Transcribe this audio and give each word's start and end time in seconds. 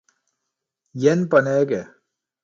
Jen, 1.03 1.21
bonege. 1.33 1.83